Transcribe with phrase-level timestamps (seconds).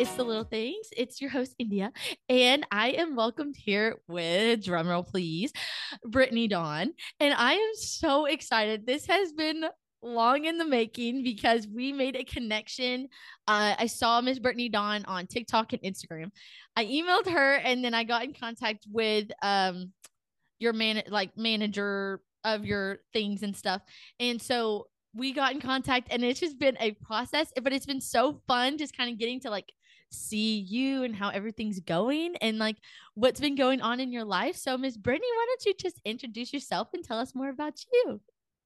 [0.00, 0.88] It's the Little Things.
[0.96, 1.92] It's your host, India.
[2.30, 5.52] And I am welcomed here with, drumroll please,
[6.06, 6.94] Brittany Dawn.
[7.20, 8.86] And I am so excited.
[8.86, 9.66] This has been
[10.00, 13.08] long in the making because we made a connection.
[13.46, 16.30] Uh, I saw Miss Brittany Dawn on TikTok and Instagram.
[16.76, 19.92] I emailed her and then I got in contact with um
[20.58, 23.82] your man like manager of your things and stuff.
[24.18, 28.00] And so we got in contact and it's just been a process, but it's been
[28.00, 29.70] so fun just kind of getting to like
[30.10, 32.76] see you and how everything's going and like
[33.14, 34.56] what's been going on in your life.
[34.56, 38.20] So, Miss Brittany, why don't you just introduce yourself and tell us more about you?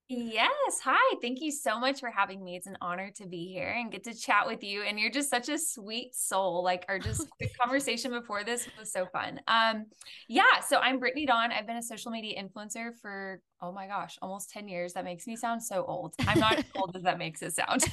[0.08, 0.80] Yes.
[0.84, 1.16] Hi.
[1.22, 2.56] Thank you so much for having me.
[2.56, 4.82] It's an honor to be here and get to chat with you.
[4.82, 6.62] And you're just such a sweet soul.
[6.62, 7.26] Like our just
[7.58, 9.40] conversation before this was so fun.
[9.48, 9.86] Um,
[10.28, 10.60] yeah.
[10.66, 11.52] So I'm Brittany Dawn.
[11.52, 14.92] I've been a social media influencer for oh my gosh, almost 10 years.
[14.92, 16.14] That makes me sound so old.
[16.26, 17.84] I'm not as old as that makes it sound.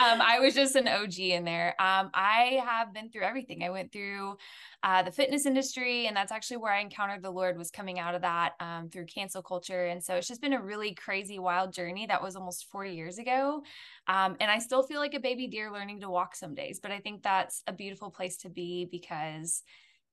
[0.00, 1.74] um, I was just an OG in there.
[1.78, 3.62] Um, I have been through everything.
[3.62, 4.36] I went through
[4.82, 8.14] uh, the fitness industry, and that's actually where I encountered the Lord was coming out
[8.14, 9.86] of that um, through cancel culture.
[9.86, 12.06] And so it's just been a really crazy, wild journey.
[12.06, 13.62] That was almost four years ago.
[14.08, 16.92] Um, and I still feel like a baby deer learning to walk some days, but
[16.92, 19.62] I think that's a beautiful place to be because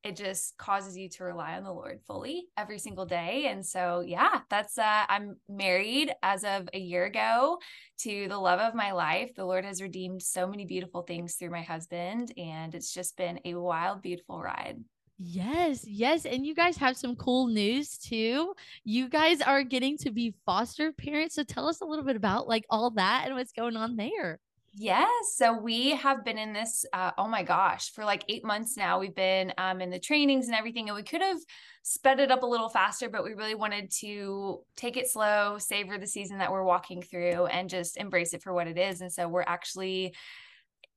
[0.04, 3.48] it just causes you to rely on the Lord fully every single day.
[3.48, 7.60] And so, yeah, that's, uh, I'm married as of a year ago
[8.00, 9.34] to the love of my life.
[9.36, 13.40] The Lord has redeemed so many beautiful things through my husband, and it's just been
[13.46, 14.84] a wild, beautiful ride.
[15.20, 16.26] Yes, yes.
[16.26, 18.54] And you guys have some cool news too.
[18.84, 21.36] You guys are getting to be foster parents.
[21.36, 24.40] So tell us a little bit about like all that and what's going on there.
[24.76, 25.36] Yes.
[25.36, 29.00] So we have been in this, uh, oh my gosh, for like eight months now.
[29.00, 31.38] We've been um, in the trainings and everything, and we could have
[31.84, 36.00] sped it up a little faster, but we really wanted to take it slow, savor
[36.00, 39.02] the season that we're walking through, and just embrace it for what it is.
[39.02, 40.16] And so we're actually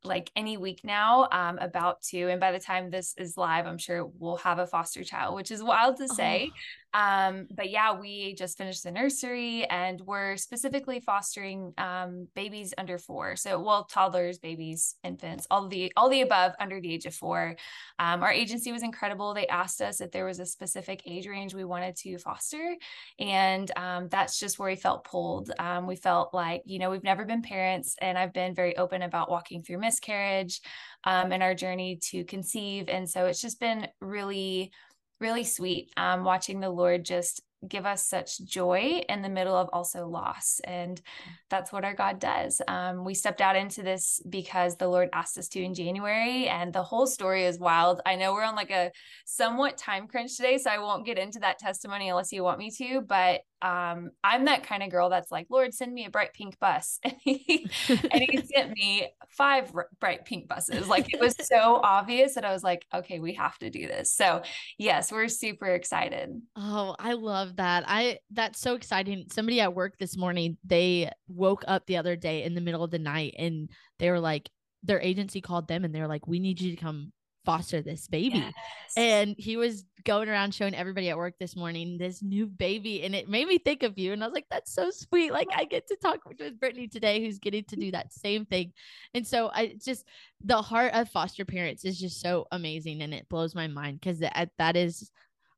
[0.04, 3.78] like any week now um, about to and by the time this is live i'm
[3.78, 6.56] sure we'll have a foster child which is wild to say oh.
[6.96, 12.96] Um, but yeah, we just finished the nursery and we're specifically fostering um, babies under
[12.96, 13.36] four.
[13.36, 17.54] So, well, toddlers, babies, infants, all the all the above under the age of four.
[17.98, 19.34] Um, our agency was incredible.
[19.34, 22.74] They asked us if there was a specific age range we wanted to foster,
[23.18, 25.50] and um, that's just where we felt pulled.
[25.58, 29.02] Um, we felt like you know we've never been parents, and I've been very open
[29.02, 30.62] about walking through miscarriage
[31.04, 34.72] um, and our journey to conceive, and so it's just been really
[35.20, 39.68] really sweet um, watching the Lord just give us such joy in the middle of
[39.72, 40.60] also loss.
[40.64, 41.00] And
[41.48, 42.60] that's what our God does.
[42.68, 46.72] Um, we stepped out into this because the Lord asked us to in January, and
[46.72, 48.00] the whole story is wild.
[48.06, 48.92] I know we're on like a
[49.24, 52.70] somewhat time crunch today, so I won't get into that testimony unless you want me
[52.72, 56.32] to, but um, I'm that kind of girl that's like, Lord, send me a bright
[56.34, 57.00] pink bus.
[57.06, 60.88] And he, and he sent me five r- bright pink buses.
[60.88, 64.12] Like it was so obvious that I was like, okay, we have to do this.
[64.12, 64.42] So,
[64.78, 66.30] yes, we're super excited.
[66.56, 67.84] Oh, I love that.
[67.86, 69.26] I that's so exciting.
[69.32, 72.90] Somebody at work this morning, they woke up the other day in the middle of
[72.90, 74.50] the night and they were like,
[74.82, 77.12] their agency called them and they're like, we need you to come
[77.46, 78.38] foster this baby.
[78.38, 78.52] Yes.
[78.96, 83.04] And he was going around showing everybody at work this morning this new baby.
[83.04, 84.12] And it made me think of you.
[84.12, 85.32] And I was like, that's so sweet.
[85.32, 88.72] Like I get to talk with Brittany today, who's getting to do that same thing.
[89.14, 90.04] And so I just,
[90.44, 93.02] the heart of foster parents is just so amazing.
[93.02, 95.10] And it blows my mind because that, that is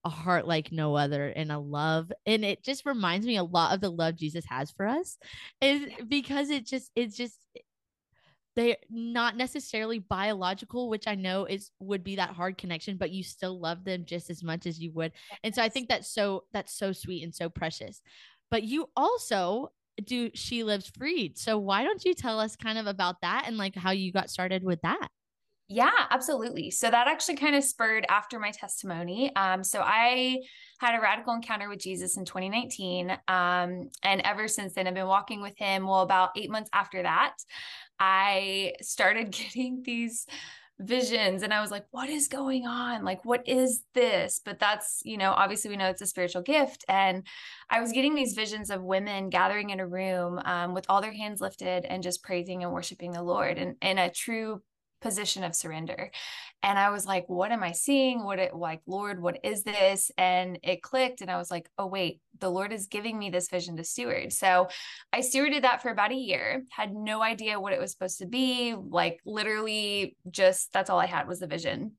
[0.04, 3.74] a heart like no other and a love and it just reminds me a lot
[3.74, 5.18] of the love jesus has for us
[5.60, 7.36] is because it just it's just
[8.58, 13.22] they're not necessarily biological which i know is would be that hard connection but you
[13.22, 15.12] still love them just as much as you would.
[15.44, 18.02] And so i think that's so that's so sweet and so precious.
[18.50, 19.72] But you also
[20.04, 21.32] do She Lives Free.
[21.36, 24.30] So why don't you tell us kind of about that and like how you got
[24.30, 25.08] started with that
[25.68, 26.70] yeah, absolutely.
[26.70, 29.34] So that actually kind of spurred after my testimony.
[29.36, 30.40] Um, so I
[30.80, 33.10] had a radical encounter with Jesus in 2019.
[33.28, 35.86] Um, and ever since then, I've been walking with him.
[35.86, 37.34] Well, about eight months after that,
[38.00, 40.26] I started getting these
[40.80, 43.04] visions and I was like, what is going on?
[43.04, 44.40] Like, what is this?
[44.42, 46.84] But that's, you know, obviously we know it's a spiritual gift.
[46.88, 47.26] And
[47.68, 51.12] I was getting these visions of women gathering in a room um, with all their
[51.12, 54.62] hands lifted and just praising and worshiping the Lord and in a true
[55.00, 56.10] position of surrender.
[56.62, 58.24] And I was like, what am I seeing?
[58.24, 60.10] What it like, Lord, what is this?
[60.18, 61.20] And it clicked.
[61.20, 64.32] And I was like, oh, wait, the Lord is giving me this vision to steward.
[64.32, 64.68] So
[65.12, 68.26] I stewarded that for about a year, had no idea what it was supposed to
[68.26, 68.74] be.
[68.74, 71.92] Like literally just that's all I had was the vision.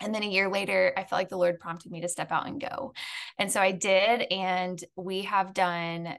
[0.00, 2.48] And then a year later, I felt like the Lord prompted me to step out
[2.48, 2.92] and go.
[3.38, 4.22] And so I did.
[4.22, 6.16] And we have done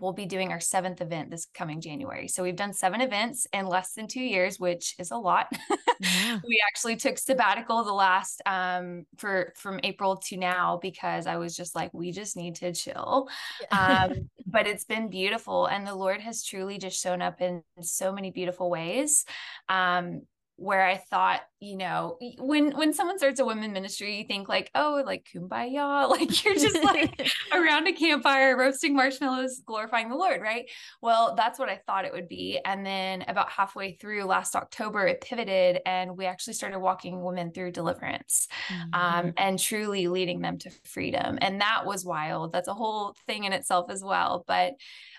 [0.00, 2.28] we'll be doing our seventh event this coming January.
[2.28, 5.48] So we've done seven events in less than two years, which is a lot.
[5.98, 6.40] Yeah.
[6.46, 11.56] we actually took sabbatical the last um for from April to now because I was
[11.56, 13.28] just like, we just need to chill.
[13.72, 15.64] Um, but it's been beautiful.
[15.64, 19.24] And the Lord has truly just shown up in so many beautiful ways.
[19.70, 20.20] Um,
[20.58, 24.70] where I thought, you know, when when someone starts a women ministry, you think like,
[24.74, 30.40] oh, like kumbaya, like you're just like around a campfire roasting marshmallows, glorifying the Lord,
[30.40, 30.64] right?
[31.02, 32.58] Well, that's what I thought it would be.
[32.64, 37.52] And then about halfway through last October, it pivoted, and we actually started walking women
[37.52, 39.26] through deliverance, um, mm-hmm.
[39.28, 41.38] um, and truly leading them to freedom.
[41.42, 42.52] And that was wild.
[42.52, 44.44] That's a whole thing in itself as well.
[44.46, 44.72] But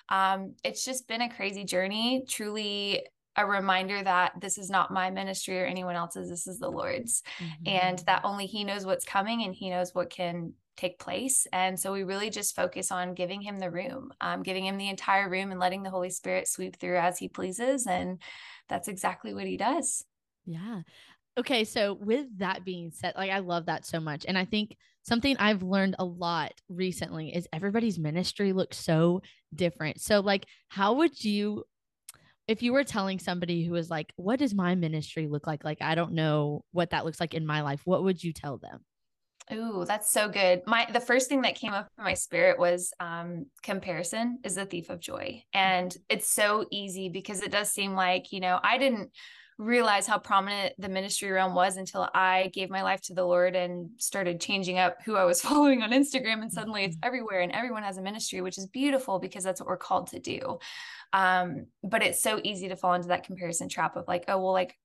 [0.09, 2.23] um, it's just been a crazy journey.
[2.27, 3.03] Truly
[3.37, 7.21] a reminder that this is not my ministry or anyone else's, this is the Lord's,
[7.39, 7.67] mm-hmm.
[7.67, 11.47] and that only He knows what's coming and He knows what can take place.
[11.53, 14.89] And so we really just focus on giving Him the room, um, giving Him the
[14.89, 17.87] entire room and letting the Holy Spirit sweep through as He pleases.
[17.87, 18.19] And
[18.69, 20.03] that's exactly what He does.
[20.45, 20.81] Yeah.
[21.37, 21.63] Okay.
[21.63, 24.25] So, with that being said, like I love that so much.
[24.27, 29.21] And I think something I've learned a lot recently is everybody's ministry looks so
[29.53, 30.01] different.
[30.01, 31.65] So, like, how would you
[32.47, 35.63] if you were telling somebody who was like, what does my ministry look like?
[35.63, 37.81] Like, I don't know what that looks like in my life.
[37.85, 38.79] What would you tell them?
[39.51, 40.63] Ooh, that's so good.
[40.65, 44.65] My the first thing that came up in my spirit was um comparison is the
[44.65, 45.43] thief of joy.
[45.53, 49.11] And it's so easy because it does seem like, you know, I didn't
[49.57, 53.55] realize how prominent the ministry realm was until I gave my life to the Lord
[53.55, 56.41] and started changing up who I was following on Instagram.
[56.41, 57.07] And suddenly it's mm-hmm.
[57.07, 60.19] everywhere and everyone has a ministry, which is beautiful because that's what we're called to
[60.19, 60.59] do.
[61.13, 64.53] Um, but it's so easy to fall into that comparison trap of like, oh, well,
[64.53, 64.77] like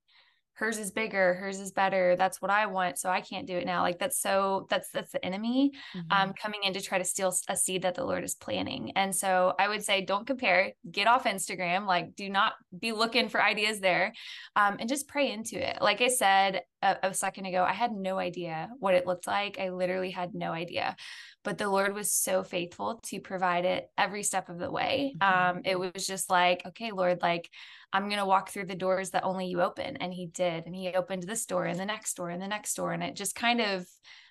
[0.54, 3.66] hers is bigger hers is better that's what i want so i can't do it
[3.66, 6.28] now like that's so that's that's the enemy um, mm-hmm.
[6.28, 9.14] um coming in to try to steal a seed that the lord is planting and
[9.14, 13.42] so i would say don't compare get off instagram like do not be looking for
[13.42, 14.12] ideas there
[14.56, 17.92] um and just pray into it like i said a, a second ago i had
[17.92, 20.96] no idea what it looked like i literally had no idea
[21.44, 25.56] but the lord was so faithful to provide it every step of the way mm-hmm.
[25.56, 27.48] um it was just like okay lord like
[27.92, 29.98] I'm going to walk through the doors that only you open.
[29.98, 30.64] And he did.
[30.64, 32.92] And he opened this door and the next door and the next door.
[32.92, 33.86] And it just kind of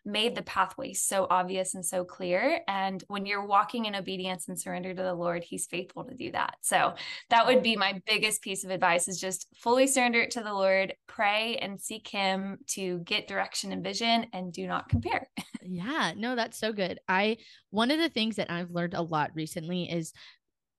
[0.06, 2.62] made the pathway so obvious and so clear.
[2.68, 6.32] And when you're walking in obedience and surrender to the Lord, he's faithful to do
[6.32, 6.56] that.
[6.62, 6.96] So
[7.30, 10.54] that would be my biggest piece of advice is just fully surrender it to the
[10.54, 15.28] Lord, pray and seek him to get direction and vision and do not compare.
[15.62, 17.00] yeah, no, that's so good.
[17.08, 17.38] I,
[17.70, 20.14] one of the things that I've learned a lot recently is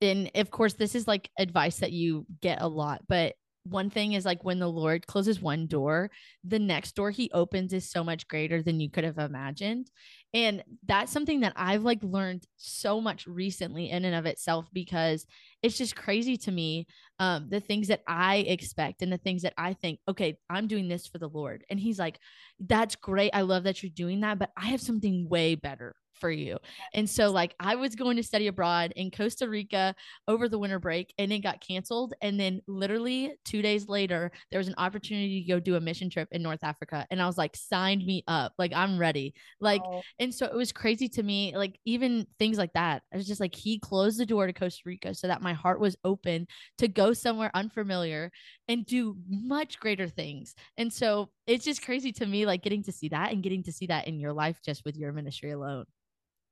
[0.00, 4.14] and of course this is like advice that you get a lot but one thing
[4.14, 6.10] is like when the lord closes one door
[6.44, 9.90] the next door he opens is so much greater than you could have imagined.
[10.34, 15.26] And that's something that i've like learned so much recently in and of itself because
[15.62, 16.86] it's just crazy to me
[17.18, 20.88] um the things that i expect and the things that i think okay i'm doing
[20.88, 21.64] this for the lord.
[21.70, 22.18] And he's like
[22.60, 23.30] that's great.
[23.34, 26.58] I love that you're doing that but i have something way better for you.
[26.94, 29.94] And so like I was going to study abroad in Costa Rica
[30.28, 34.58] over the winter break and it got canceled and then literally 2 days later there
[34.58, 37.38] was an opportunity to go do a mission trip in North Africa and I was
[37.38, 38.52] like signed me up.
[38.58, 39.34] Like I'm ready.
[39.60, 40.02] Like oh.
[40.18, 43.02] and so it was crazy to me like even things like that.
[43.12, 45.80] I was just like he closed the door to Costa Rica so that my heart
[45.80, 46.46] was open
[46.78, 48.30] to go somewhere unfamiliar
[48.68, 50.54] and do much greater things.
[50.76, 53.72] And so it's just crazy to me like getting to see that and getting to
[53.72, 55.84] see that in your life just with your ministry alone.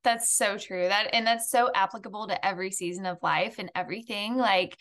[0.03, 0.87] That's so true.
[0.87, 4.35] That and that's so applicable to every season of life and everything.
[4.35, 4.77] Like,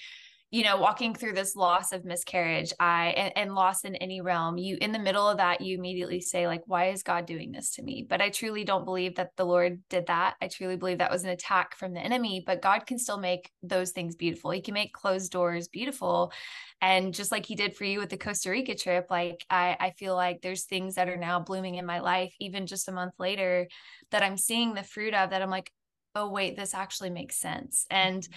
[0.53, 4.59] you know, walking through this loss of miscarriage, I and, and loss in any realm,
[4.59, 7.71] you in the middle of that, you immediately say, like, why is God doing this
[7.77, 8.05] to me?
[8.09, 10.35] But I truly don't believe that the Lord did that.
[10.43, 13.53] I truly believe that was an attack from the enemy, but God can still make
[13.63, 14.51] those things beautiful.
[14.51, 16.33] He can make closed doors beautiful.
[16.83, 19.91] And just like he did for you with the Costa Rica trip, like I, I
[19.91, 23.15] feel like there's things that are now blooming in my life, even just a month
[23.21, 23.69] later,
[24.11, 25.71] that I'm seeing the fruit of that I'm like,
[26.15, 28.29] oh wait this actually makes sense and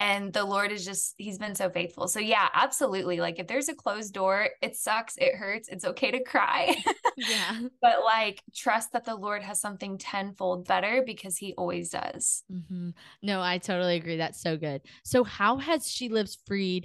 [0.00, 3.68] and the lord is just he's been so faithful so yeah absolutely like if there's
[3.68, 6.74] a closed door it sucks it hurts it's okay to cry
[7.16, 12.44] yeah but like trust that the lord has something tenfold better because he always does
[12.52, 12.90] mm-hmm.
[13.22, 16.84] no i totally agree that's so good so how has She Lives Free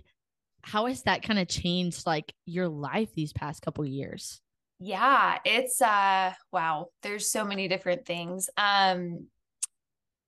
[0.64, 4.40] how has that kind of changed like your life these past couple years?
[4.80, 8.50] Yeah, it's uh wow, there's so many different things.
[8.58, 9.28] Um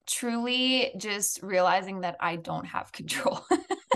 [0.07, 3.45] truly just realizing that I don't have control.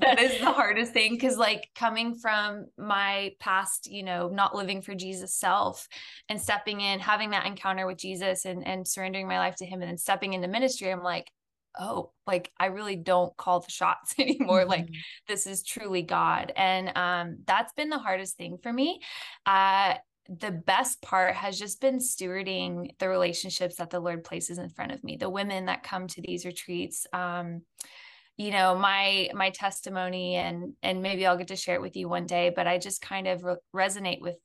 [0.00, 4.82] that is the hardest thing because like coming from my past you know not living
[4.82, 5.86] for jesus self
[6.28, 9.80] and stepping in having that encounter with jesus and and surrendering my life to him
[9.80, 11.30] and then stepping into ministry i'm like
[11.78, 14.60] oh, like I really don't call the shots anymore.
[14.60, 14.70] Mm-hmm.
[14.70, 14.88] Like
[15.26, 16.52] this is truly God.
[16.56, 19.00] And um, that's been the hardest thing for me.
[19.46, 19.94] Uh,
[20.28, 24.92] the best part has just been stewarding the relationships that the Lord places in front
[24.92, 27.06] of me, the women that come to these retreats.
[27.12, 27.62] Um,
[28.36, 32.08] you know my my testimony and and maybe I'll get to share it with you
[32.08, 34.36] one day but I just kind of re- resonate with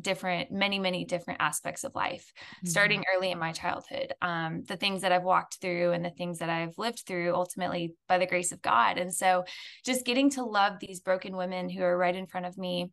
[0.00, 2.68] different many many different aspects of life mm-hmm.
[2.68, 6.38] starting early in my childhood um, the things that i've walked through and the things
[6.40, 9.44] that i've lived through ultimately by the grace of god and so
[9.84, 12.90] just getting to love these broken women who are right in front of me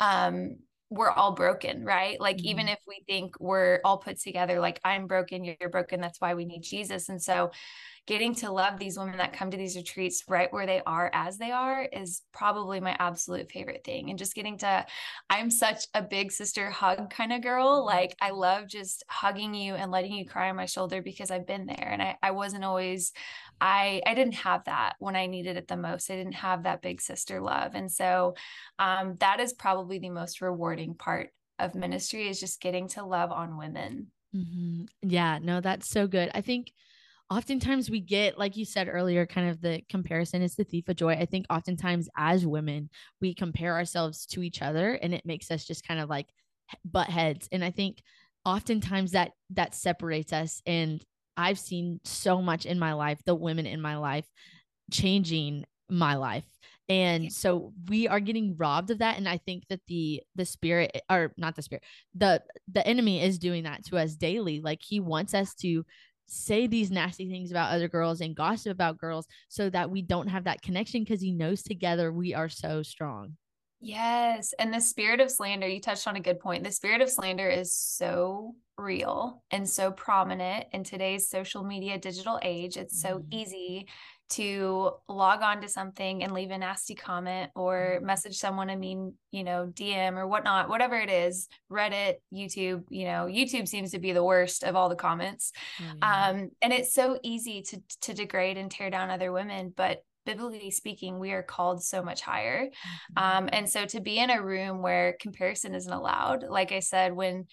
[0.00, 0.56] um,
[0.90, 2.20] we're all broken, right?
[2.20, 2.48] Like, mm-hmm.
[2.48, 6.34] even if we think we're all put together, like, I'm broken, you're broken, that's why
[6.34, 7.08] we need Jesus.
[7.08, 7.50] And so,
[8.06, 11.36] getting to love these women that come to these retreats right where they are as
[11.36, 14.08] they are is probably my absolute favorite thing.
[14.08, 14.86] And just getting to,
[15.28, 17.84] I'm such a big sister hug kind of girl.
[17.84, 21.46] Like, I love just hugging you and letting you cry on my shoulder because I've
[21.46, 23.12] been there and I, I wasn't always
[23.60, 26.10] I I didn't have that when I needed it the most.
[26.10, 27.74] I didn't have that big sister love.
[27.74, 28.34] And so
[28.78, 33.32] um, that is probably the most rewarding part of ministry is just getting to love
[33.32, 34.08] on women.
[34.34, 34.84] Mm-hmm.
[35.02, 36.30] Yeah, no, that's so good.
[36.34, 36.72] I think
[37.30, 40.96] oftentimes we get, like you said earlier, kind of the comparison is the thief of
[40.96, 41.12] joy.
[41.12, 45.64] I think oftentimes as women, we compare ourselves to each other and it makes us
[45.64, 46.26] just kind of like
[46.84, 47.48] butt heads.
[47.50, 48.02] And I think
[48.44, 51.04] oftentimes that that separates us and
[51.38, 54.26] I've seen so much in my life, the women in my life
[54.90, 56.44] changing my life.
[56.88, 59.18] And so we are getting robbed of that.
[59.18, 62.42] And I think that the the spirit eh, or not the spirit, the
[62.72, 64.60] the enemy is doing that to us daily.
[64.60, 65.84] Like he wants us to
[66.26, 70.28] say these nasty things about other girls and gossip about girls so that we don't
[70.28, 73.36] have that connection because he knows together we are so strong.
[73.80, 74.54] Yes.
[74.58, 76.64] And the spirit of slander, you touched on a good point.
[76.64, 82.38] The spirit of slander is so real and so prominent in today's social media digital
[82.42, 82.76] age.
[82.76, 83.32] It's so mm-hmm.
[83.32, 83.88] easy
[84.30, 88.06] to log on to something and leave a nasty comment or mm-hmm.
[88.06, 93.06] message someone I mean, you know, DM or whatnot, whatever it is, Reddit, YouTube, you
[93.06, 95.52] know, YouTube seems to be the worst of all the comments.
[95.78, 95.98] Mm-hmm.
[96.02, 100.70] Um, and it's so easy to to degrade and tear down other women, but biblically
[100.70, 102.66] speaking, we are called so much higher.
[102.66, 103.22] Mm-hmm.
[103.22, 107.14] Um, and so to be in a room where comparison isn't allowed, like I said,
[107.14, 107.46] when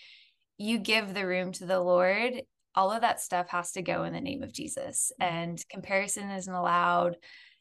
[0.57, 2.41] you give the room to the Lord,
[2.75, 5.33] all of that stuff has to go in the name of Jesus, mm-hmm.
[5.33, 7.17] and comparison isn't allowed.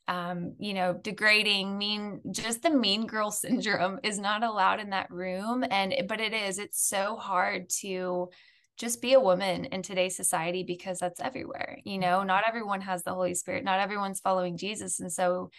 [0.06, 5.10] Um, you know, degrading, mean, just the mean girl syndrome is not allowed in that
[5.10, 5.64] room.
[5.70, 8.28] And, but it is, it's so hard to,
[8.76, 11.78] just be a woman in today's society because that's everywhere.
[11.84, 12.48] You know, not mm-hmm.
[12.48, 15.00] everyone has the Holy Spirit, not everyone's following Jesus.
[15.00, 15.50] And so,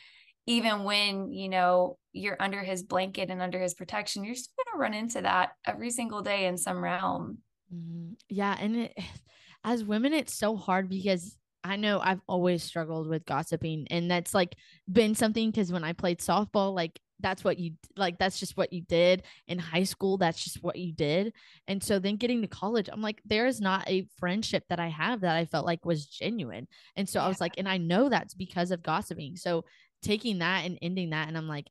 [0.47, 4.77] even when, you know, you're under his blanket and under his protection, you're still going
[4.77, 7.39] to run into that every single day in some realm.
[7.73, 8.13] Mm-hmm.
[8.29, 8.55] Yeah.
[8.59, 8.97] And it,
[9.63, 13.87] as women, it's so hard because I know I've always struggled with gossiping.
[13.89, 14.55] And that's like
[14.91, 18.73] been something because when I played softball, like that's what you like that's just what
[18.73, 21.33] you did in high school that's just what you did.
[21.67, 24.87] And so then getting to college i'm like there is not a friendship that i
[24.87, 26.67] have that i felt like was genuine.
[26.95, 27.25] And so yeah.
[27.25, 29.35] i was like and i know that's because of gossiping.
[29.35, 29.65] So
[30.03, 31.67] taking that and ending that and i'm like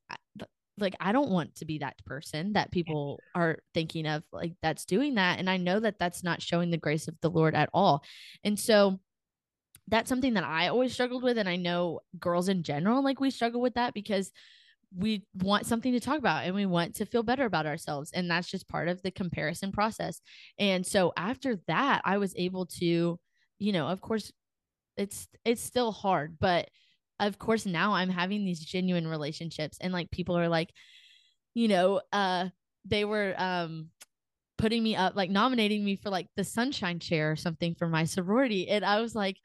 [0.79, 3.41] like i don't want to be that person that people yeah.
[3.41, 5.39] are thinking of like that's doing that.
[5.39, 8.03] And i know that that's not showing the grace of the lord at all.
[8.43, 8.99] And so
[9.89, 13.31] that's something that i always struggled with and i know girls in general like we
[13.31, 14.33] struggle with that because
[14.97, 18.31] we want something to talk about and we want to feel better about ourselves and
[18.31, 20.21] that's just part of the comparison process.
[20.59, 23.19] And so after that i was able to
[23.59, 24.33] you know of course
[24.97, 26.69] it's it's still hard but
[27.21, 30.71] of course now i'm having these genuine relationships and like people are like
[31.55, 32.49] you know uh
[32.85, 33.89] they were um
[34.59, 38.05] putting me up like nominating me for like the sunshine chair or something for my
[38.05, 39.37] sorority and i was like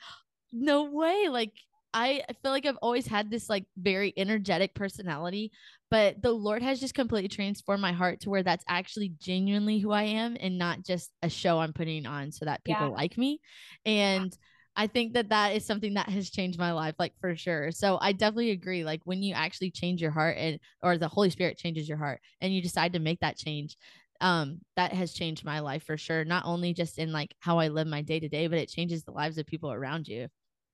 [0.52, 1.54] no way like
[1.94, 5.52] I feel like I've always had this like very energetic personality,
[5.90, 9.92] but the Lord has just completely transformed my heart to where that's actually genuinely who
[9.92, 12.94] I am and not just a show I'm putting on so that people yeah.
[12.94, 13.42] like me.
[13.86, 14.38] And
[14.76, 17.72] I think that that is something that has changed my life, like for sure.
[17.72, 18.84] So I definitely agree.
[18.84, 22.22] Like when you actually change your heart and or the Holy Spirit changes your heart
[22.40, 23.78] and you decide to make that change,
[24.22, 26.24] um, that has changed my life for sure.
[26.24, 29.04] Not only just in like how I live my day to day, but it changes
[29.04, 30.28] the lives of people around you.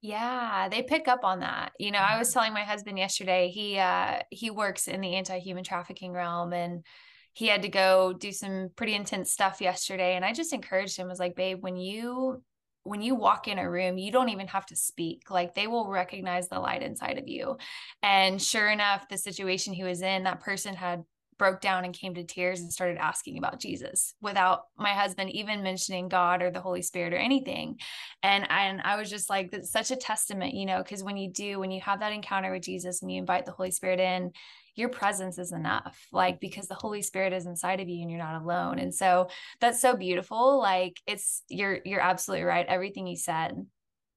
[0.05, 1.71] Yeah, they pick up on that.
[1.79, 2.33] You know, I was mm-hmm.
[2.33, 6.85] telling my husband yesterday, he uh he works in the anti-human trafficking realm and
[7.33, 11.07] he had to go do some pretty intense stuff yesterday and I just encouraged him
[11.07, 12.43] was like, "Babe, when you
[12.83, 15.31] when you walk in a room, you don't even have to speak.
[15.31, 17.57] Like they will recognize the light inside of you."
[18.03, 21.03] And sure enough, the situation he was in, that person had
[21.37, 25.63] broke down and came to tears and started asking about Jesus without my husband even
[25.63, 27.79] mentioning God or the Holy Spirit or anything.
[28.23, 31.31] And and I was just like that's such a testament, you know, because when you
[31.31, 34.31] do when you have that encounter with Jesus and you invite the Holy Spirit in,
[34.75, 38.19] your presence is enough like because the holy spirit is inside of you and you're
[38.19, 38.77] not alone.
[38.77, 39.29] And so
[39.61, 43.65] that's so beautiful like it's you're you're absolutely right everything you said.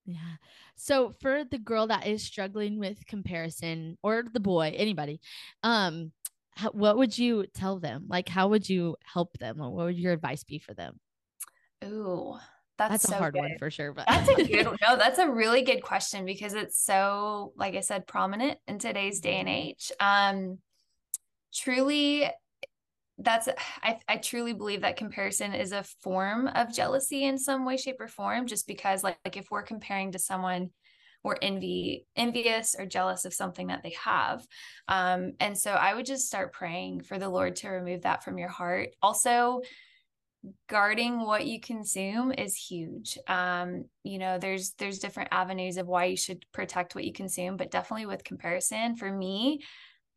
[0.04, 0.36] Yeah.
[0.76, 5.20] So for the girl that is struggling with comparison or the boy anybody
[5.62, 6.12] um
[6.58, 10.12] how, what would you tell them like how would you help them what would your
[10.12, 10.98] advice be for them
[11.84, 12.36] ooh
[12.78, 13.40] that's, that's so a hard good.
[13.40, 13.92] one for sure.
[13.92, 17.80] But that's a good no, that's a really good question because it's so, like I
[17.80, 19.90] said, prominent in today's day and age.
[19.98, 20.58] Um,
[21.52, 22.30] truly,
[23.18, 23.48] that's
[23.82, 28.00] I, I truly believe that comparison is a form of jealousy in some way, shape,
[28.00, 28.46] or form.
[28.46, 30.70] Just because, like, like if we're comparing to someone
[31.24, 34.46] we're envy envious or jealous of something that they have.
[34.86, 38.38] Um and so i would just start praying for the lord to remove that from
[38.38, 38.90] your heart.
[39.02, 39.62] Also
[40.68, 43.18] guarding what you consume is huge.
[43.26, 47.56] Um you know there's there's different avenues of why you should protect what you consume
[47.56, 49.60] but definitely with comparison for me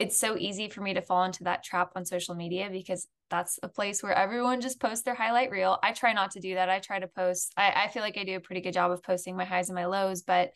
[0.01, 3.59] it's so easy for me to fall into that trap on social media because that's
[3.61, 6.69] a place where everyone just posts their highlight reel i try not to do that
[6.69, 9.03] i try to post I, I feel like i do a pretty good job of
[9.03, 10.51] posting my highs and my lows but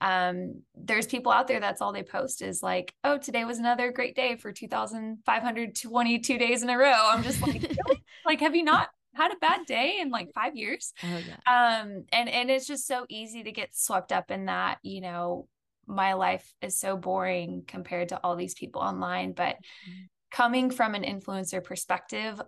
[0.00, 3.92] um there's people out there that's all they post is like oh today was another
[3.92, 8.04] great day for 2522 days in a row i'm just like really?
[8.26, 10.92] like have you not had a bad day in like five years.
[11.02, 11.80] Oh yeah.
[11.80, 15.48] Um, and and it's just so easy to get swept up in that, you know,
[15.88, 19.32] my life is so boring compared to all these people online.
[19.32, 20.04] But mm-hmm.
[20.30, 22.40] coming from an influencer perspective,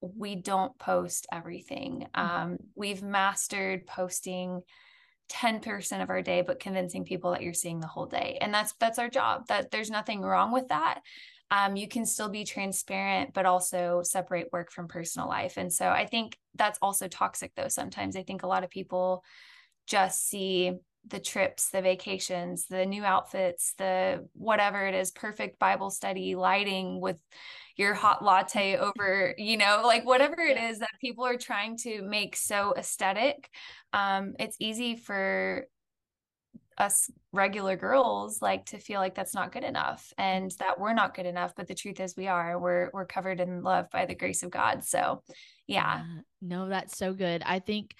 [0.00, 2.06] we don't post everything.
[2.14, 2.36] Mm-hmm.
[2.36, 4.62] Um, we've mastered posting
[5.30, 8.74] 10% of our day but convincing people that you're seeing the whole day and that's
[8.78, 11.00] that's our job that there's nothing wrong with that
[11.50, 15.56] um, you can still be transparent, but also separate work from personal life.
[15.56, 17.68] And so I think that's also toxic, though.
[17.68, 19.22] Sometimes I think a lot of people
[19.86, 20.72] just see
[21.06, 27.00] the trips, the vacations, the new outfits, the whatever it is, perfect Bible study, lighting
[27.00, 27.18] with
[27.76, 32.02] your hot latte over, you know, like whatever it is that people are trying to
[32.02, 33.50] make so aesthetic.
[33.92, 35.66] Um, it's easy for
[36.78, 41.14] us regular girls like to feel like that's not good enough and that we're not
[41.14, 42.58] good enough but the truth is we are.
[42.58, 44.84] We're we're covered in love by the grace of god.
[44.84, 45.22] So
[45.66, 46.02] yeah.
[46.42, 47.42] No that's so good.
[47.44, 47.94] I think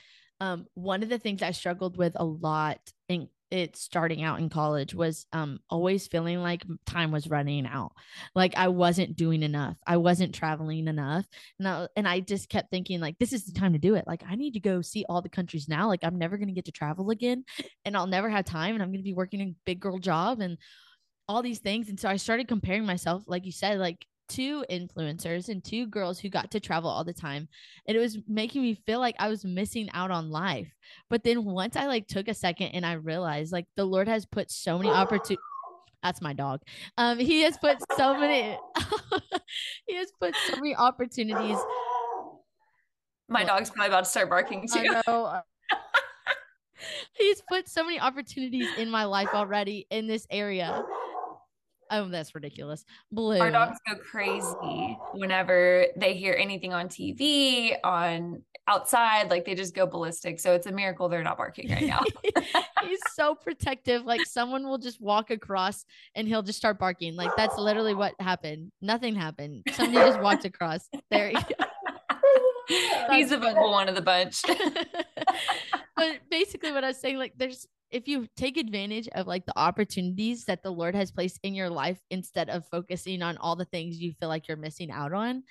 [0.44, 2.78] um one of the things i struggled with a lot
[3.08, 7.92] in it starting out in college was um always feeling like time was running out.
[8.34, 9.76] Like i wasn't doing enough.
[9.86, 11.24] I wasn't traveling enough.
[11.60, 14.08] And I, and I just kept thinking like this is the time to do it.
[14.08, 15.86] Like i need to go see all the countries now.
[15.86, 17.44] Like i'm never going to get to travel again.
[17.84, 18.74] And i'll never have time.
[18.74, 20.58] And i'm going to be working a big girl job and
[21.28, 21.88] all these things.
[21.88, 26.18] And so i started comparing myself like you said like two influencers and two girls
[26.18, 27.48] who got to travel all the time
[27.86, 30.72] and it was making me feel like i was missing out on life.
[31.10, 34.26] But then once i like took a second and i realized like the lord has
[34.26, 35.38] put so many opportunities
[36.02, 36.60] that's my dog.
[36.98, 38.58] Um he has put so many
[39.86, 41.56] he has put so many opportunities.
[43.28, 45.00] My dog's probably about to start barking too.
[47.14, 50.82] he's put so many opportunities in my life already in this area
[51.94, 52.84] Oh, that's ridiculous.
[53.12, 53.38] Blue.
[53.38, 59.76] Our dogs go crazy whenever they hear anything on TV, on outside, like they just
[59.76, 60.40] go ballistic.
[60.40, 62.00] So it's a miracle they're not barking right now.
[62.82, 64.04] He's so protective.
[64.04, 65.84] Like someone will just walk across
[66.16, 67.14] and he'll just start barking.
[67.14, 68.72] Like that's literally what happened.
[68.82, 69.62] Nothing happened.
[69.72, 70.88] Somebody just walked across.
[71.12, 71.32] There.
[73.10, 74.42] He's the vocal one of the bunch.
[75.96, 79.56] but basically what I was saying, like there's if you take advantage of like the
[79.56, 83.64] opportunities that the Lord has placed in your life instead of focusing on all the
[83.66, 85.44] things you feel like you're missing out on,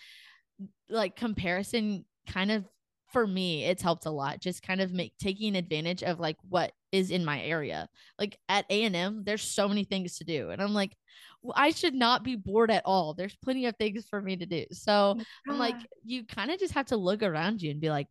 [0.90, 2.66] like comparison kind of
[3.12, 6.72] for me it's helped a lot just kind of make taking advantage of like what
[6.92, 7.88] is in my area.
[8.20, 10.96] Like at a&m there's so many things to do and i'm like
[11.44, 13.14] well, i should not be bored at all.
[13.14, 14.66] There's plenty of things for me to do.
[14.72, 18.08] So i'm like you kind of just have to look around you and be like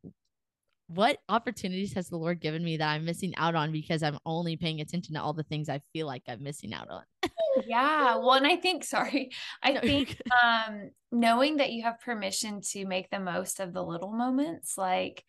[0.95, 4.57] what opportunities has the Lord given me that I'm missing out on because I'm only
[4.57, 7.03] paying attention to all the things I feel like I'm missing out on?
[7.67, 8.17] yeah.
[8.17, 9.31] Well, and I think, sorry,
[9.63, 13.83] I no, think um, knowing that you have permission to make the most of the
[13.83, 15.25] little moments, like,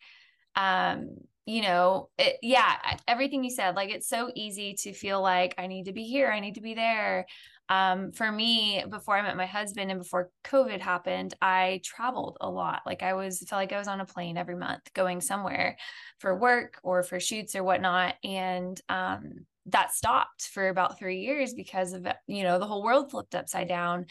[0.56, 5.54] um, you know, it, yeah, everything you said, like, it's so easy to feel like
[5.58, 7.26] I need to be here, I need to be there
[7.68, 12.50] um, for me, before I met my husband and before COVID happened, I traveled a
[12.50, 12.82] lot.
[12.84, 15.76] Like I was felt like I was on a plane every month going somewhere
[16.18, 18.14] for work or for shoots or whatnot.
[18.22, 23.10] And um, that stopped for about three years because of you know the whole world
[23.10, 24.04] flipped upside down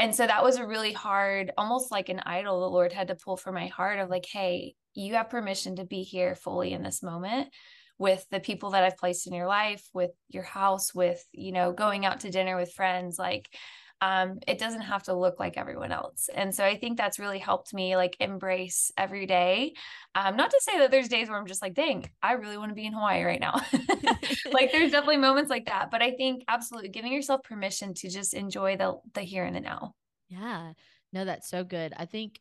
[0.00, 3.14] and so that was a really hard almost like an idol the lord had to
[3.14, 6.82] pull from my heart of like hey you have permission to be here fully in
[6.82, 7.48] this moment
[7.98, 11.72] with the people that i've placed in your life with your house with you know
[11.72, 13.48] going out to dinner with friends like
[14.02, 16.28] um, it doesn't have to look like everyone else.
[16.32, 19.72] And so I think that's really helped me like embrace every day.
[20.14, 22.70] Um, not to say that there's days where I'm just like, dang, I really want
[22.70, 23.54] to be in Hawaii right now.
[24.52, 25.90] like there's definitely moments like that.
[25.90, 29.60] But I think absolutely giving yourself permission to just enjoy the the here and the
[29.60, 29.94] now.
[30.28, 30.72] Yeah.
[31.12, 31.94] No, that's so good.
[31.96, 32.38] I think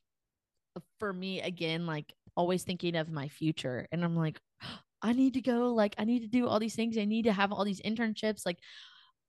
[0.76, 3.88] uh, for me, again, like always thinking of my future.
[3.94, 4.42] And I'm like,
[5.02, 6.98] I need to go, like, I need to do all these things.
[6.98, 8.46] I need to have all these internships.
[8.46, 8.60] Like,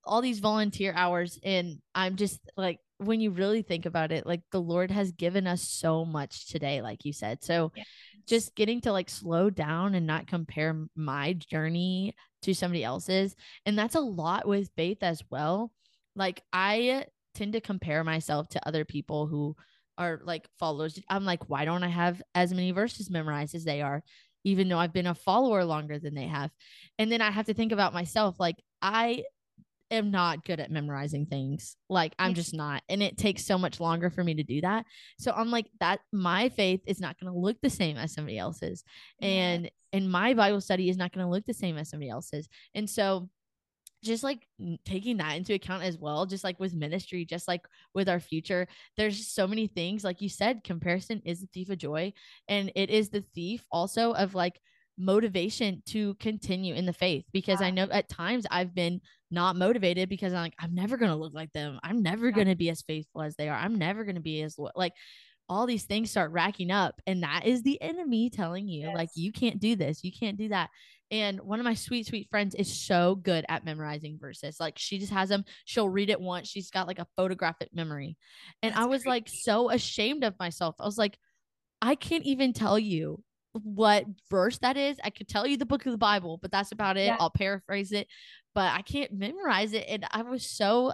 [0.07, 4.41] all these volunteer hours and i'm just like when you really think about it like
[4.51, 7.85] the lord has given us so much today like you said so yes.
[8.27, 13.77] just getting to like slow down and not compare my journey to somebody else's and
[13.77, 15.71] that's a lot with faith as well
[16.15, 19.55] like i tend to compare myself to other people who
[19.97, 23.81] are like followers i'm like why don't i have as many verses memorized as they
[23.81, 24.01] are
[24.43, 26.51] even though i've been a follower longer than they have
[26.97, 29.23] and then i have to think about myself like i
[29.91, 31.75] am not good at memorizing things.
[31.89, 32.83] Like I'm just not.
[32.89, 34.85] And it takes so much longer for me to do that.
[35.19, 38.37] So I'm like that my faith is not going to look the same as somebody
[38.37, 38.83] else's.
[39.21, 39.71] And yes.
[39.93, 42.47] and my Bible study is not going to look the same as somebody else's.
[42.75, 43.29] And so
[44.03, 44.47] just like
[44.85, 47.61] taking that into account as well, just like with ministry, just like
[47.93, 50.03] with our future, there's so many things.
[50.03, 52.13] Like you said, comparison is the thief of joy.
[52.47, 54.59] And it is the thief also of like
[54.97, 57.67] motivation to continue in the faith because yeah.
[57.67, 61.17] I know at times I've been not motivated because I'm like, I'm never going to
[61.17, 61.79] look like them.
[61.83, 62.33] I'm never yeah.
[62.33, 63.57] going to be as faithful as they are.
[63.57, 64.93] I'm never going to be as like
[65.49, 67.01] all these things start racking up.
[67.07, 68.95] And that is the enemy telling you, yes.
[68.95, 70.69] like, you can't do this, you can't do that.
[71.09, 74.57] And one of my sweet, sweet friends is so good at memorizing verses.
[74.59, 76.49] Like she just has them, she'll read it once.
[76.49, 78.17] She's got like a photographic memory.
[78.61, 80.75] And That's I was like so ashamed of myself.
[80.79, 81.17] I was like,
[81.81, 84.97] I can't even tell you what verse that is.
[85.03, 87.05] I could tell you the book of the Bible, but that's about it.
[87.05, 87.17] Yeah.
[87.19, 88.07] I'll paraphrase it,
[88.53, 89.85] but I can't memorize it.
[89.87, 90.91] And I was so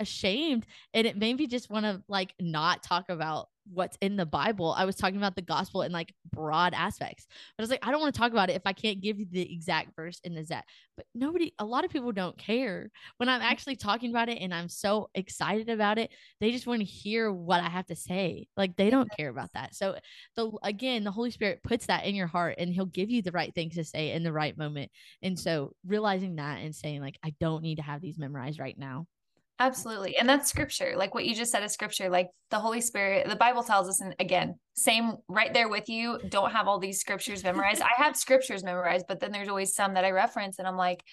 [0.00, 4.26] ashamed and it made me just want to like not talk about what's in the
[4.26, 4.74] Bible.
[4.76, 7.26] I was talking about the gospel in like broad aspects.
[7.56, 9.18] But I was like, I don't want to talk about it if I can't give
[9.18, 10.64] you the exact verse in the Zet.
[10.96, 13.50] But nobody, a lot of people don't care when I'm mm-hmm.
[13.50, 16.10] actually talking about it and I'm so excited about it.
[16.40, 18.48] They just want to hear what I have to say.
[18.56, 19.74] Like they don't care about that.
[19.74, 19.96] So
[20.36, 23.32] the again, the Holy Spirit puts that in your heart and he'll give you the
[23.32, 24.90] right things to say in the right moment.
[25.22, 28.78] And so realizing that and saying like, I don't need to have these memorized right
[28.78, 29.06] now.
[29.62, 30.16] Absolutely.
[30.16, 30.94] And that's scripture.
[30.96, 32.10] Like what you just said is scripture.
[32.10, 36.18] Like the Holy Spirit, the Bible tells us, and again, same right there with you.
[36.30, 37.80] Don't have all these scriptures memorized.
[37.80, 41.04] I have scriptures memorized, but then there's always some that I reference and I'm like,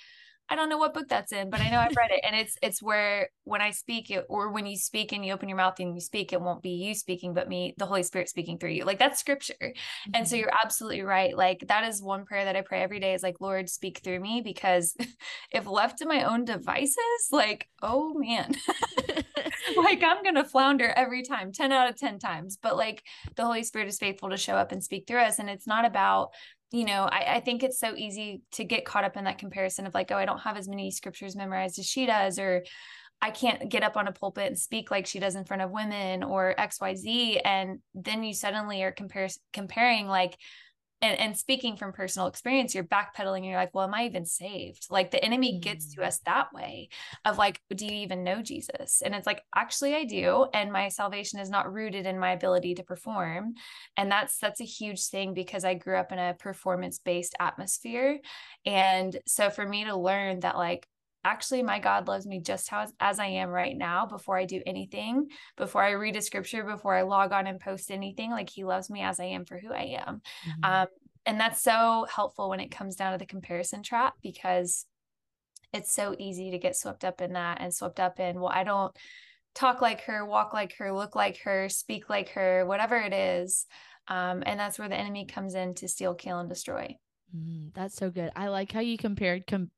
[0.50, 2.22] I don't know what book that's in, but I know I've read it.
[2.26, 5.50] And it's it's where when I speak it or when you speak and you open
[5.50, 8.30] your mouth and you speak, it won't be you speaking, but me, the Holy Spirit
[8.30, 8.86] speaking through you.
[8.86, 9.54] Like that's scripture.
[9.62, 10.12] Mm-hmm.
[10.14, 10.42] And so mm-hmm.
[10.42, 11.36] you're absolutely right.
[11.36, 14.20] Like that is one prayer that I pray every day is like, Lord, speak through
[14.20, 14.96] me because
[15.52, 16.98] if left to my own devices,
[17.32, 18.56] like, oh man.
[19.78, 22.58] like I'm gonna flounder every time, 10 out of 10 times.
[22.62, 23.04] But like
[23.36, 25.40] the Holy Spirit is faithful to show up and speak through us.
[25.40, 26.32] And it's not about
[26.72, 29.88] you know, I, I think it's so easy to get caught up in that comparison
[29.88, 32.64] of like, oh, I don't have as many scriptures memorized as she does, or
[33.22, 35.72] I can't get up on a pulpit and speak like she does in front of
[35.72, 37.42] women or XYZ.
[37.44, 40.38] And then you suddenly are compar- comparing like,
[41.02, 44.88] and, and speaking from personal experience, you're backpedaling you're like, well, am I even saved?
[44.90, 46.06] Like the enemy gets to mm.
[46.06, 46.90] us that way
[47.26, 49.02] of like, do you even know Jesus?
[49.02, 50.48] And it's like, actually, I do.
[50.54, 53.54] And my salvation is not rooted in my ability to perform.
[53.96, 58.20] And that's that's a huge thing because I grew up in a performance-based atmosphere.
[58.66, 60.88] And so for me to learn that like
[61.30, 64.62] actually my god loves me just how as i am right now before i do
[64.66, 68.64] anything before i read a scripture before i log on and post anything like he
[68.64, 70.22] loves me as i am for who i am.
[70.48, 70.64] Mm-hmm.
[70.64, 70.88] um,
[71.26, 74.86] and that's so helpful when it comes down to the comparison trap because
[75.72, 78.64] it's so easy to get swept up in that and swept up in well i
[78.64, 78.96] don't
[79.56, 83.66] talk like her walk like her look like her speak like her whatever it is.
[84.08, 86.96] Um, and that's where the enemy comes in to steal kill and destroy.
[87.36, 88.32] Mm, that's so good.
[88.36, 89.70] I like how you compared com-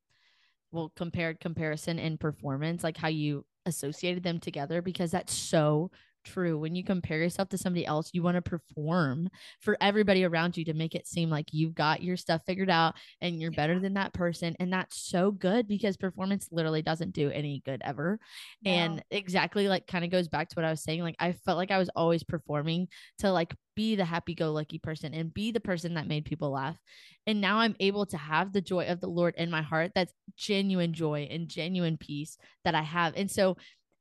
[0.71, 5.91] well compared comparison and performance like how you associated them together because that's so
[6.23, 6.57] true.
[6.57, 9.29] When you compare yourself to somebody else, you want to perform
[9.60, 12.95] for everybody around you to make it seem like you've got your stuff figured out
[13.21, 13.55] and you're yeah.
[13.57, 14.55] better than that person.
[14.60, 18.19] And that's so good because performance literally doesn't do any good ever.
[18.63, 18.71] No.
[18.71, 21.01] And exactly like kind of goes back to what I was saying.
[21.01, 22.88] Like I felt like I was always performing
[23.19, 26.51] to like be the happy go lucky person and be the person that made people
[26.51, 26.77] laugh.
[27.27, 29.91] And now I'm able to have the joy of the Lord in my heart.
[29.95, 33.13] That's genuine joy and genuine peace that I have.
[33.15, 33.57] And so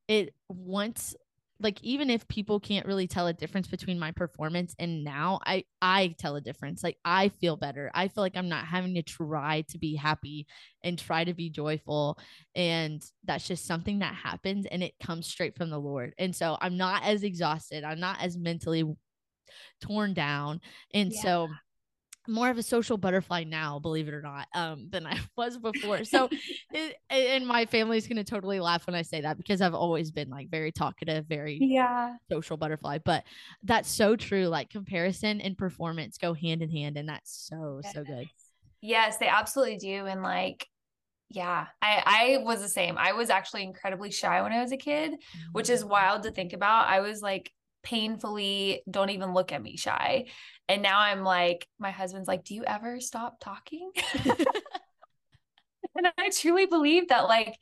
[0.09, 1.14] it once
[1.61, 5.62] like even if people can't really tell a difference between my performance and now i
[5.83, 9.03] i tell a difference like i feel better i feel like i'm not having to
[9.03, 10.46] try to be happy
[10.83, 12.18] and try to be joyful
[12.55, 16.57] and that's just something that happens and it comes straight from the lord and so
[16.61, 18.85] i'm not as exhausted i'm not as mentally
[19.81, 20.61] torn down
[20.94, 21.23] and yeah.
[21.23, 21.49] so
[22.31, 26.05] more of a social butterfly now, believe it or not, um, than I was before.
[26.05, 26.29] So,
[26.73, 30.31] it, and my family's gonna totally laugh when I say that because I've always been
[30.31, 32.99] like very talkative, very yeah social butterfly.
[33.05, 33.25] But
[33.62, 34.47] that's so true.
[34.47, 38.27] Like comparison and performance go hand in hand, and that's so so good.
[38.81, 40.07] Yes, they absolutely do.
[40.07, 40.66] And like,
[41.29, 42.97] yeah, I I was the same.
[42.97, 45.14] I was actually incredibly shy when I was a kid,
[45.53, 45.88] which is mm.
[45.88, 46.88] wild to think about.
[46.88, 50.27] I was like painfully don't even look at me shy.
[50.69, 53.90] And now I'm like, my husband's like, do you ever stop talking?
[55.97, 57.59] and I truly believe that, like,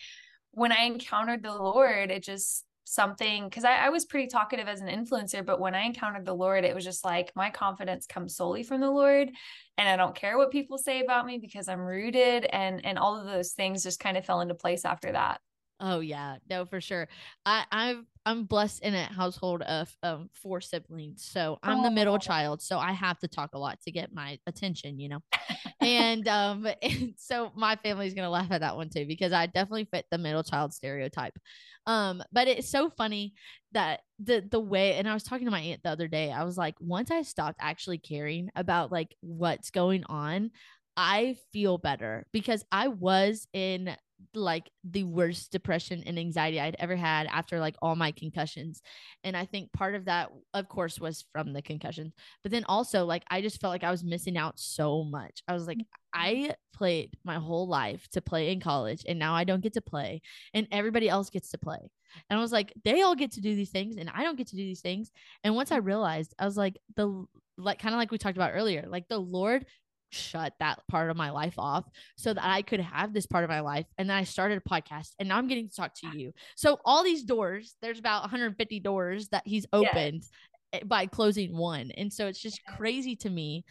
[0.52, 4.80] when I encountered the Lord, it just something because I, I was pretty talkative as
[4.80, 8.34] an influencer, but when I encountered the Lord, it was just like my confidence comes
[8.34, 9.30] solely from the Lord.
[9.76, 13.18] And I don't care what people say about me because I'm rooted and and all
[13.18, 15.40] of those things just kind of fell into place after that.
[15.80, 17.08] Oh yeah, no, for sure.
[17.46, 21.82] I I've I'm blessed in a household of um four siblings, so I'm oh.
[21.84, 25.08] the middle child, so I have to talk a lot to get my attention, you
[25.08, 25.20] know.
[25.80, 29.84] and um, and so my family's gonna laugh at that one too because I definitely
[29.84, 31.38] fit the middle child stereotype.
[31.86, 33.34] Um, but it's so funny
[33.72, 36.32] that the the way, and I was talking to my aunt the other day.
[36.32, 40.50] I was like, once I stopped actually caring about like what's going on,
[40.96, 43.96] I feel better because I was in
[44.34, 48.82] like the worst depression and anxiety I'd ever had after like all my concussions.
[49.24, 52.14] And I think part of that, of course, was from the concussions.
[52.42, 55.42] But then also, like, I just felt like I was missing out so much.
[55.46, 55.78] I was like,
[56.12, 56.50] I mm-hmm.
[56.72, 60.22] played my whole life to play in college, and now I don't get to play,
[60.54, 61.90] and everybody else gets to play.
[62.30, 64.48] And I was like, they all get to do these things, and I don't get
[64.48, 65.10] to do these things.
[65.44, 67.24] And once I realized, I was like, the
[67.56, 69.66] like kind of like we talked about earlier, like the Lord
[70.10, 71.84] shut that part of my life off
[72.16, 73.86] so that I could have this part of my life.
[73.98, 76.12] And then I started a podcast and now I'm getting to talk to ah.
[76.14, 76.32] you.
[76.56, 80.24] So all these doors, there's about 150 doors that he's opened
[80.72, 80.82] yes.
[80.84, 81.90] by closing one.
[81.92, 83.64] And so it's just crazy to me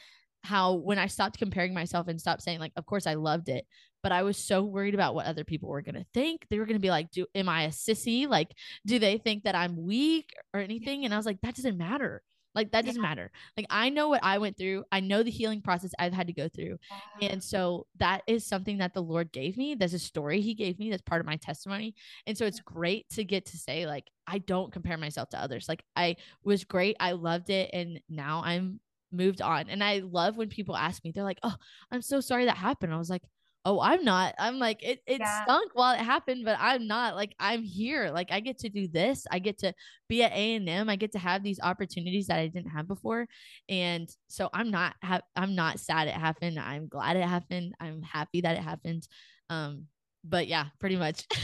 [0.44, 3.66] how when I stopped comparing myself and stopped saying like of course I loved it,
[4.04, 6.46] but I was so worried about what other people were going to think.
[6.50, 8.28] They were going to be like, "Do am I a sissy?
[8.30, 8.54] Like
[8.86, 12.22] do they think that I'm weak or anything?" And I was like, "That doesn't matter."
[12.58, 13.08] Like that doesn't yeah.
[13.08, 13.32] matter.
[13.56, 14.84] Like I know what I went through.
[14.92, 16.78] I know the healing process I've had to go through.
[17.22, 19.76] And so that is something that the Lord gave me.
[19.76, 21.94] There's a story he gave me that's part of my testimony.
[22.26, 25.70] And so it's great to get to say like I don't compare myself to others.
[25.70, 26.98] Like I was great.
[27.00, 28.80] I loved it and now I'm
[29.12, 29.70] moved on.
[29.70, 31.56] And I love when people ask me, they're like, "Oh,
[31.92, 33.22] I'm so sorry that happened." I was like,
[33.68, 34.34] oh i'm not.
[34.40, 35.44] I'm like it, it yeah.
[35.44, 38.10] stunk while it happened but i'm not like i'm here.
[38.12, 39.28] Like i get to do this.
[39.30, 39.74] I get to
[40.08, 43.28] be at a&m i get to have these opportunities that i didn't have before.
[43.68, 46.58] And so i'm not ha- i'm not sad it happened.
[46.58, 47.74] I'm glad it happened.
[47.80, 49.06] I'm happy that it happened.
[49.50, 49.86] Um
[50.24, 51.26] but yeah pretty much.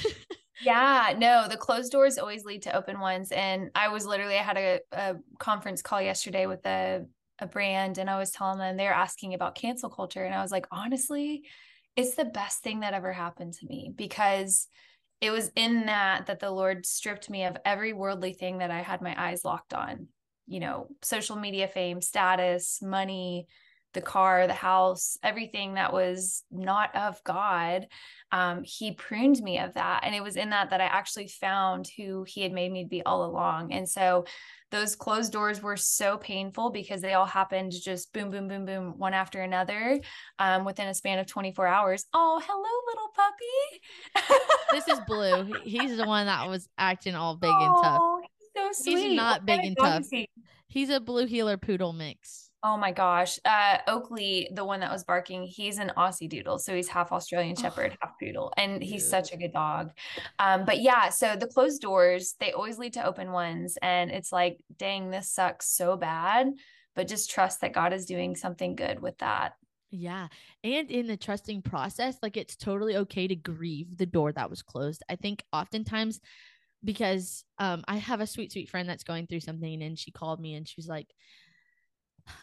[0.61, 3.33] Yeah no the closed doors always lead to open ones.
[3.33, 7.05] And i was literally i had a, a conference call yesterday with a
[7.39, 10.51] a brand and I was telling them they're asking about cancel culture and I was
[10.51, 11.43] like honestly
[11.95, 14.67] it's the best thing that ever happened to me because
[15.21, 18.81] it was in that that the Lord stripped me of every worldly thing that I
[18.81, 20.07] had my eyes locked on.
[20.47, 23.47] You know, social media fame, status, money,
[23.93, 27.87] the car, the house, everything that was not of God.
[28.31, 30.01] Um, he pruned me of that.
[30.03, 33.03] And it was in that that I actually found who He had made me be
[33.03, 33.71] all along.
[33.71, 34.25] And so
[34.73, 38.97] those closed doors were so painful because they all happened just boom, boom, boom, boom,
[38.97, 40.01] one after another
[40.39, 42.05] um, within a span of 24 hours.
[42.11, 44.57] Oh, hello, little puppy.
[44.71, 45.53] this is Blue.
[45.63, 47.99] He's the one that was acting all big and tough.
[48.01, 48.97] Oh, he's so sweet.
[48.97, 50.05] He's not big and tough.
[50.67, 52.49] He's a blue heeler poodle mix.
[52.65, 53.39] Oh my gosh.
[53.43, 56.57] Uh Oakley, the one that was barking, he's an Aussie doodle.
[56.59, 58.53] So he's half Australian Shepherd, half poodle.
[58.55, 59.91] And he's such a good dog.
[60.39, 63.77] Um, but yeah, so the closed doors, they always lead to open ones.
[63.81, 66.51] And it's like, dang, this sucks so bad.
[66.95, 69.53] But just trust that God is doing something good with that.
[69.91, 70.29] Yeah.
[70.63, 74.61] And in the trusting process, like it's totally okay to grieve the door that was
[74.61, 75.03] closed.
[75.09, 76.21] I think oftentimes
[76.83, 80.39] because um I have a sweet sweet friend that's going through something and she called
[80.41, 81.07] me and she was like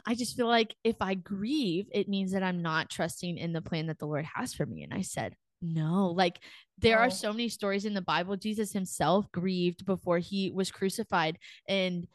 [0.06, 3.62] I just feel like if I grieve, it means that I'm not trusting in the
[3.62, 4.82] plan that the Lord has for me.
[4.82, 6.40] And I said, no, like
[6.78, 7.02] there oh.
[7.02, 8.36] are so many stories in the Bible.
[8.36, 11.38] Jesus himself grieved before he was crucified.
[11.68, 12.06] And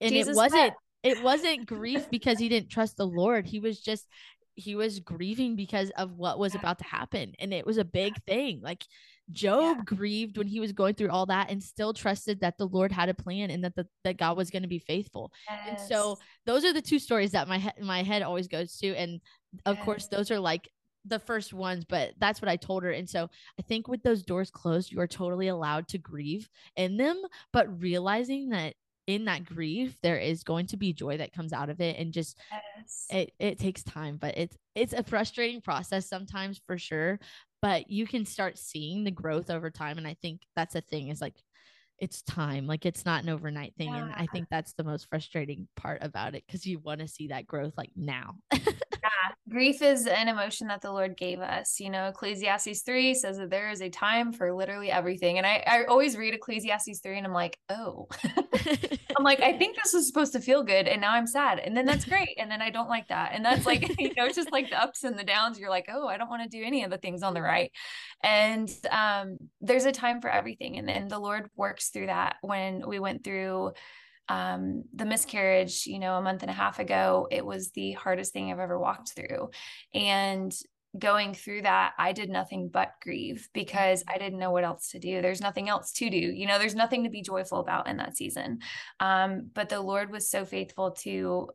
[0.00, 0.76] and Jesus it wasn't wept.
[1.02, 3.46] it wasn't grief because he didn't trust the Lord.
[3.46, 4.06] He was just
[4.54, 7.34] he was grieving because of what was about to happen.
[7.38, 8.60] And it was a big thing.
[8.62, 8.84] Like
[9.30, 9.82] Job yeah.
[9.84, 13.08] grieved when he was going through all that and still trusted that the Lord had
[13.08, 15.32] a plan and that the, that God was going to be faithful.
[15.48, 15.60] Yes.
[15.68, 18.94] And so those are the two stories that my he- my head always goes to
[18.94, 19.20] and
[19.64, 19.84] of yes.
[19.84, 20.68] course those are like
[21.06, 22.90] the first ones, but that's what I told her.
[22.90, 26.96] And so I think with those doors closed, you are totally allowed to grieve in
[26.96, 27.20] them,
[27.52, 28.74] but realizing that
[29.06, 32.12] in that grief there is going to be joy that comes out of it and
[32.12, 33.06] just yes.
[33.10, 37.20] it it takes time but it's it's a frustrating process sometimes for sure
[37.64, 41.08] but you can start seeing the growth over time and i think that's a thing
[41.08, 41.34] is like
[41.98, 44.04] it's time like it's not an overnight thing yeah.
[44.04, 47.28] and i think that's the most frustrating part about it because you want to see
[47.28, 48.60] that growth like now yeah
[49.48, 53.50] grief is an emotion that the lord gave us you know ecclesiastes 3 says that
[53.50, 55.38] there is a time for literally everything.
[55.38, 58.08] And i, I always read ecclesiastes 3 and i'm like oh.
[59.16, 61.58] I'm like i think this was supposed to feel good and now i'm sad.
[61.58, 62.36] And then that's great.
[62.38, 63.32] And then i don't like that.
[63.32, 65.58] And that's like you know it's just like the ups and the downs.
[65.58, 67.70] You're like oh i don't want to do any of the things on the right.
[68.22, 70.78] And um there's a time for everything.
[70.78, 73.72] And then the lord works through that when we went through
[74.28, 78.32] um, the miscarriage, you know, a month and a half ago, it was the hardest
[78.32, 79.50] thing I've ever walked through.
[79.92, 80.54] And
[80.98, 84.98] going through that, I did nothing but grieve because I didn't know what else to
[84.98, 85.20] do.
[85.20, 86.16] There's nothing else to do.
[86.16, 88.60] You know, there's nothing to be joyful about in that season.
[89.00, 91.50] Um, but the Lord was so faithful to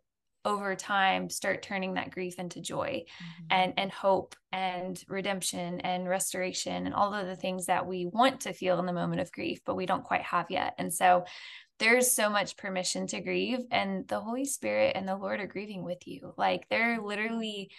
[0.46, 3.46] over time start turning that grief into joy mm-hmm.
[3.52, 8.42] and and hope and redemption and restoration and all of the things that we want
[8.42, 11.26] to feel in the moment of grief but we don't quite have yet and so
[11.80, 15.84] there's so much permission to grieve and the holy spirit and the lord are grieving
[15.84, 16.34] with you.
[16.38, 17.72] Like they're literally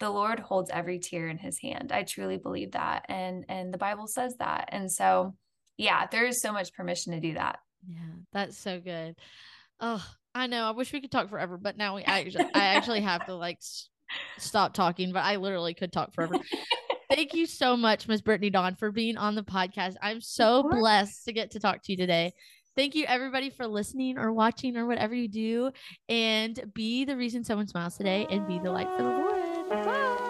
[0.00, 1.92] the lord holds every tear in his hand.
[1.92, 4.68] I truly believe that and and the bible says that.
[4.72, 5.34] And so
[5.76, 7.60] yeah there is so much permission to do that.
[7.88, 7.98] Yeah
[8.32, 9.16] that's so good.
[9.80, 10.04] Oh
[10.34, 13.26] i know i wish we could talk forever but now we actually i actually have
[13.26, 13.90] to like s-
[14.38, 16.36] stop talking but i literally could talk forever.
[17.10, 19.96] Thank you so much miss brittany dawn for being on the podcast.
[20.00, 22.32] I'm so blessed to get to talk to you today
[22.76, 25.70] Thank you, everybody, for listening or watching or whatever you do.
[26.08, 29.68] And be the reason someone smiles today and be the light for the world.
[29.68, 30.21] Bye.